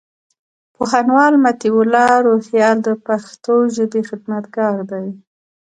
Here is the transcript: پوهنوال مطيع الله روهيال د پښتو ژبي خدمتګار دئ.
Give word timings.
پوهنوال 0.75 1.33
مطيع 1.45 1.73
الله 1.83 2.11
روهيال 2.27 2.77
د 2.87 2.89
پښتو 3.05 3.55
ژبي 3.75 4.01
خدمتګار 4.09 4.77
دئ. 4.91 5.07